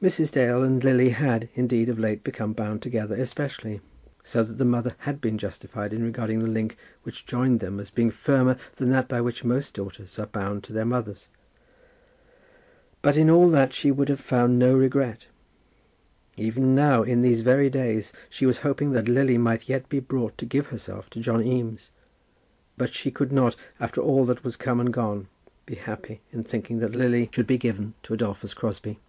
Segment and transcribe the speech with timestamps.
[0.00, 0.30] Mrs.
[0.30, 3.80] Dale and Lily had, indeed, of late become bound together especially,
[4.22, 7.90] so that the mother had been justified in regarding the link which joined them as
[7.90, 11.26] being firmer than that by which most daughters are bound to their mothers;
[13.02, 15.26] but in all that she would have found no regret.
[16.36, 20.38] Even now, in these very days, she was hoping that Lily might yet be brought
[20.38, 21.90] to give herself to John Eames.
[22.76, 25.26] But she could not, after all that was come and gone,
[25.66, 29.00] be happy in thinking that Lily should be given to Adolphus Crosbie.